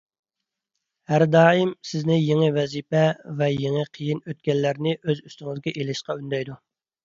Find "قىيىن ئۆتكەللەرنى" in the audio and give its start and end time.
4.01-4.99